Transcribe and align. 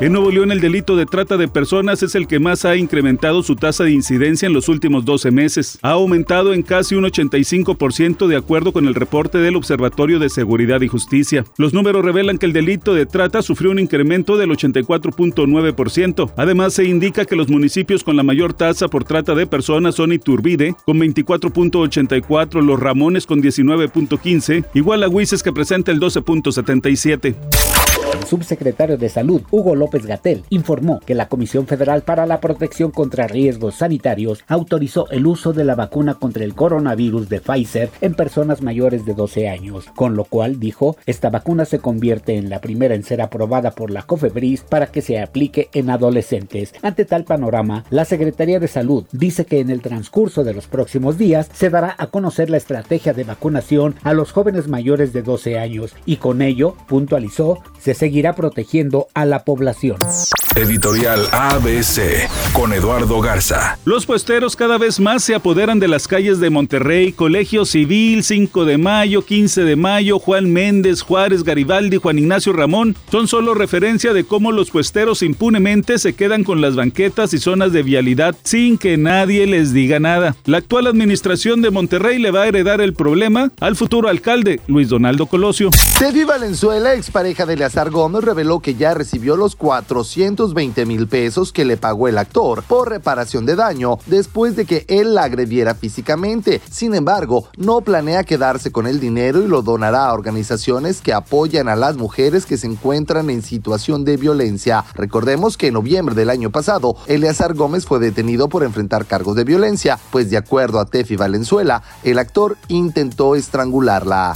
En 0.00 0.14
Nuevo 0.14 0.30
León 0.30 0.50
el 0.50 0.62
delito 0.62 0.96
de 0.96 1.04
trata 1.04 1.36
de 1.36 1.46
personas 1.46 2.02
es 2.02 2.14
el 2.14 2.26
que 2.26 2.38
más 2.38 2.64
ha 2.64 2.74
incrementado 2.74 3.42
su 3.42 3.54
tasa 3.54 3.84
de 3.84 3.90
incidencia 3.90 4.46
en 4.46 4.54
los 4.54 4.70
últimos 4.70 5.04
12 5.04 5.30
meses. 5.30 5.78
Ha 5.82 5.90
aumentado 5.90 6.54
en 6.54 6.62
casi 6.62 6.94
un 6.94 7.04
85% 7.04 8.26
de 8.26 8.36
acuerdo 8.36 8.72
con 8.72 8.86
el 8.86 8.94
reporte 8.94 9.36
del 9.36 9.56
Observatorio 9.56 10.18
de 10.18 10.30
Seguridad 10.30 10.80
y 10.80 10.88
Justicia. 10.88 11.44
Los 11.58 11.74
números 11.74 12.02
revelan 12.02 12.38
que 12.38 12.46
el 12.46 12.54
delito 12.54 12.94
de 12.94 13.04
trata 13.04 13.42
sufrió 13.42 13.72
un 13.72 13.78
incremento 13.78 14.38
del 14.38 14.48
84.9%. 14.52 16.32
Además 16.34 16.72
se 16.72 16.84
indica 16.84 17.26
que 17.26 17.36
los 17.36 17.50
municipios 17.50 18.02
con 18.02 18.16
la 18.16 18.22
mayor 18.22 18.54
tasa 18.54 18.88
por 18.88 19.04
trata 19.04 19.34
de 19.34 19.46
personas 19.46 19.96
son 19.96 20.14
Iturbide 20.14 20.76
con 20.86 20.98
24.84, 20.98 22.62
Los 22.62 22.80
Ramones 22.80 23.26
con 23.26 23.42
19.15, 23.42 24.64
igual 24.72 25.02
a 25.02 25.10
Huises 25.10 25.42
que 25.42 25.52
presenta 25.52 25.92
el 25.92 26.00
12.77. 26.00 27.34
Subsecretario 28.30 28.96
de 28.96 29.08
Salud, 29.08 29.42
Hugo 29.50 29.74
López 29.74 30.06
Gatel, 30.06 30.44
informó 30.50 31.00
que 31.00 31.16
la 31.16 31.28
Comisión 31.28 31.66
Federal 31.66 32.02
para 32.02 32.26
la 32.26 32.40
Protección 32.40 32.92
contra 32.92 33.26
Riesgos 33.26 33.74
Sanitarios 33.74 34.44
autorizó 34.46 35.10
el 35.10 35.26
uso 35.26 35.52
de 35.52 35.64
la 35.64 35.74
vacuna 35.74 36.14
contra 36.14 36.44
el 36.44 36.54
coronavirus 36.54 37.28
de 37.28 37.40
Pfizer 37.40 37.90
en 38.00 38.14
personas 38.14 38.62
mayores 38.62 39.04
de 39.04 39.14
12 39.14 39.48
años, 39.48 39.86
con 39.96 40.14
lo 40.14 40.22
cual, 40.22 40.60
dijo, 40.60 40.96
esta 41.06 41.28
vacuna 41.28 41.64
se 41.64 41.80
convierte 41.80 42.36
en 42.36 42.50
la 42.50 42.60
primera 42.60 42.94
en 42.94 43.02
ser 43.02 43.20
aprobada 43.20 43.72
por 43.72 43.90
la 43.90 44.02
COFEBRIS 44.02 44.62
para 44.62 44.86
que 44.86 45.02
se 45.02 45.18
aplique 45.18 45.68
en 45.72 45.90
adolescentes. 45.90 46.72
Ante 46.82 47.06
tal 47.06 47.24
panorama, 47.24 47.84
la 47.90 48.04
Secretaría 48.04 48.60
de 48.60 48.68
Salud 48.68 49.06
dice 49.10 49.44
que 49.44 49.58
en 49.58 49.70
el 49.70 49.82
transcurso 49.82 50.44
de 50.44 50.54
los 50.54 50.68
próximos 50.68 51.18
días 51.18 51.50
se 51.52 51.68
dará 51.68 51.96
a 51.98 52.06
conocer 52.06 52.48
la 52.48 52.58
estrategia 52.58 53.12
de 53.12 53.24
vacunación 53.24 53.96
a 54.04 54.12
los 54.12 54.30
jóvenes 54.30 54.68
mayores 54.68 55.12
de 55.12 55.22
12 55.22 55.58
años 55.58 55.96
y 56.06 56.18
con 56.18 56.42
ello, 56.42 56.76
puntualizó, 56.86 57.58
se 57.80 57.94
seguirá 57.94 58.19
protegiendo 58.34 59.08
a 59.14 59.24
la 59.24 59.44
población. 59.44 59.96
Editorial 60.56 61.28
ABC 61.30 62.28
con 62.52 62.72
Eduardo 62.72 63.20
Garza. 63.20 63.78
Los 63.84 64.04
puesteros 64.04 64.56
cada 64.56 64.78
vez 64.78 64.98
más 64.98 65.22
se 65.22 65.36
apoderan 65.36 65.78
de 65.78 65.86
las 65.86 66.08
calles 66.08 66.40
de 66.40 66.50
Monterrey, 66.50 67.12
Colegio 67.12 67.64
Civil, 67.64 68.24
5 68.24 68.64
de 68.64 68.76
mayo, 68.76 69.24
15 69.24 69.62
de 69.62 69.76
mayo, 69.76 70.18
Juan 70.18 70.52
Méndez, 70.52 71.02
Juárez, 71.02 71.44
Garibaldi, 71.44 71.98
Juan 71.98 72.18
Ignacio 72.18 72.52
Ramón. 72.52 72.96
Son 73.12 73.28
solo 73.28 73.54
referencia 73.54 74.12
de 74.12 74.24
cómo 74.24 74.50
los 74.50 74.70
puesteros 74.70 75.22
impunemente 75.22 75.98
se 75.98 76.14
quedan 76.14 76.42
con 76.42 76.60
las 76.60 76.74
banquetas 76.74 77.32
y 77.32 77.38
zonas 77.38 77.72
de 77.72 77.84
vialidad 77.84 78.34
sin 78.42 78.76
que 78.76 78.96
nadie 78.96 79.46
les 79.46 79.72
diga 79.72 80.00
nada. 80.00 80.34
La 80.46 80.58
actual 80.58 80.88
administración 80.88 81.62
de 81.62 81.70
Monterrey 81.70 82.18
le 82.18 82.32
va 82.32 82.42
a 82.42 82.48
heredar 82.48 82.80
el 82.80 82.94
problema 82.94 83.52
al 83.60 83.76
futuro 83.76 84.08
alcalde, 84.08 84.60
Luis 84.66 84.88
Donaldo 84.88 85.26
Colosio. 85.26 85.70
Tevi 85.98 86.24
Valenzuela, 86.24 86.94
expareja 86.94 87.46
de 87.46 87.56
Leazar 87.56 87.90
Gómez, 87.90 88.24
reveló 88.24 88.58
que 88.60 88.74
ya 88.74 88.94
recibió 88.94 89.36
los 89.36 89.54
400 89.54 90.39
20 90.48 90.86
mil 90.86 91.06
pesos 91.06 91.52
que 91.52 91.64
le 91.64 91.76
pagó 91.76 92.08
el 92.08 92.16
actor 92.16 92.62
por 92.62 92.88
reparación 92.88 93.44
de 93.44 93.56
daño 93.56 93.98
después 94.06 94.56
de 94.56 94.64
que 94.64 94.86
él 94.88 95.14
la 95.14 95.24
agrediera 95.24 95.74
físicamente. 95.74 96.60
Sin 96.70 96.94
embargo, 96.94 97.48
no 97.56 97.82
planea 97.82 98.24
quedarse 98.24 98.72
con 98.72 98.86
el 98.86 99.00
dinero 99.00 99.42
y 99.42 99.48
lo 99.48 99.60
donará 99.62 100.06
a 100.06 100.14
organizaciones 100.14 101.02
que 101.02 101.12
apoyan 101.12 101.68
a 101.68 101.76
las 101.76 101.96
mujeres 101.96 102.46
que 102.46 102.56
se 102.56 102.66
encuentran 102.66 103.28
en 103.28 103.42
situación 103.42 104.04
de 104.04 104.16
violencia. 104.16 104.84
Recordemos 104.94 105.56
que 105.56 105.66
en 105.66 105.74
noviembre 105.74 106.14
del 106.14 106.30
año 106.30 106.50
pasado, 106.50 106.96
Eleazar 107.06 107.54
Gómez 107.54 107.84
fue 107.84 107.98
detenido 107.98 108.48
por 108.48 108.62
enfrentar 108.62 109.04
cargos 109.04 109.36
de 109.36 109.44
violencia, 109.44 109.98
pues 110.10 110.30
de 110.30 110.38
acuerdo 110.38 110.80
a 110.80 110.86
Tefi 110.86 111.16
Valenzuela, 111.16 111.82
el 112.02 112.18
actor 112.18 112.56
intentó 112.68 113.34
estrangularla. 113.34 114.32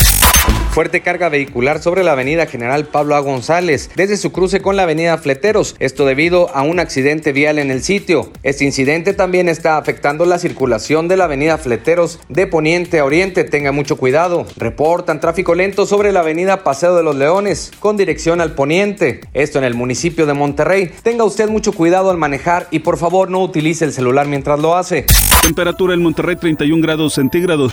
Fuerte 0.75 1.03
carga 1.03 1.29
vehicular 1.29 1.81
sobre 1.81 2.03
la 2.03 2.11
avenida 2.11 2.47
General 2.47 2.85
Pablo 2.85 3.15
A. 3.15 3.21
González, 3.21 3.91
desde 3.95 4.17
su 4.17 4.33
cruce 4.33 4.61
con 4.61 4.75
la 4.75 4.83
avenida 4.83 5.17
Fleteros, 5.19 5.77
esto 5.79 6.05
debido 6.05 6.53
a 6.53 6.63
un 6.63 6.81
accidente 6.81 7.31
vial 7.31 7.61
en 7.61 7.71
el 7.71 7.81
sitio. 7.81 8.33
Este 8.43 8.65
incidente 8.65 9.15
también 9.15 9.49
está 9.49 9.77
afectando 9.77 10.27
la 10.27 10.41
circulación 10.41 11.07
de 11.07 11.17
la 11.17 11.27
avenida 11.27 11.59
Fleteros 11.59 12.19
de 12.29 12.49
poniente 12.49 12.99
a 12.99 13.05
oriente, 13.05 13.45
tenga 13.45 13.71
mucho 13.71 13.97
cuidado. 13.97 14.47
Reportan 14.57 15.21
tráfico 15.21 15.55
lento 15.55 15.87
sobre 15.87 16.11
la 16.11 16.21
avenida 16.21 16.65
Paseo 16.65 16.97
de 16.97 17.05
los 17.05 17.15
Leones, 17.15 17.71
con 17.79 17.97
dirección 17.97 18.41
al 18.41 18.57
poniente, 18.57 19.21
esto 19.33 19.59
en 19.59 19.65
el 19.65 19.75
municipio 19.75 20.27
de 20.27 20.35
Monterrey. 20.35 20.91
Tenga 21.05 21.23
usted 21.23 21.49
mucho 21.49 21.71
cuidado 21.73 22.11
al 22.11 22.19
manejar 22.19 22.67
y 22.73 22.81
por 22.81 22.99
favor 22.99 23.31
no 23.31 23.45
utilice 23.45 23.85
el 23.85 23.93
celular 23.93 24.27
mientras 24.27 24.59
lo 24.59 24.75
hace. 24.75 25.07
Temperatura 25.41 25.95
en 25.95 26.03
Monterrey 26.03 26.35
31 26.35 26.83
grados 26.83 27.15
centígrados. 27.15 27.73